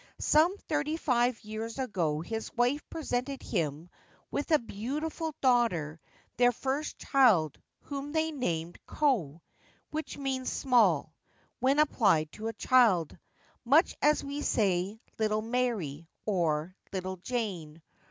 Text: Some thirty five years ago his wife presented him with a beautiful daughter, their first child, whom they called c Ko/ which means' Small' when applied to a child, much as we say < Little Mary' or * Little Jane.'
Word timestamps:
Some 0.17 0.57
thirty 0.57 0.97
five 0.97 1.39
years 1.43 1.77
ago 1.77 2.21
his 2.21 2.51
wife 2.57 2.81
presented 2.89 3.43
him 3.43 3.87
with 4.31 4.49
a 4.49 4.57
beautiful 4.57 5.35
daughter, 5.41 5.99
their 6.37 6.51
first 6.51 6.97
child, 6.97 7.61
whom 7.81 8.11
they 8.11 8.31
called 8.31 8.73
c 8.77 8.81
Ko/ 8.87 9.41
which 9.91 10.17
means' 10.17 10.49
Small' 10.51 11.13
when 11.59 11.77
applied 11.77 12.31
to 12.31 12.47
a 12.47 12.53
child, 12.53 13.15
much 13.63 13.95
as 14.01 14.23
we 14.23 14.41
say 14.41 14.99
< 15.09 15.19
Little 15.19 15.43
Mary' 15.43 16.07
or 16.25 16.75
* 16.83 16.91
Little 16.93 17.17
Jane.' 17.17 17.83